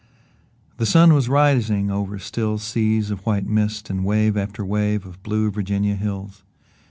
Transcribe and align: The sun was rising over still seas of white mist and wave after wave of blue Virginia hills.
The 0.77 0.87
sun 0.87 1.13
was 1.13 1.29
rising 1.29 1.91
over 1.91 2.17
still 2.17 2.57
seas 2.57 3.11
of 3.11 3.23
white 3.23 3.45
mist 3.45 3.87
and 3.87 4.03
wave 4.03 4.35
after 4.35 4.65
wave 4.65 5.05
of 5.05 5.21
blue 5.21 5.51
Virginia 5.51 5.93
hills. 5.93 6.43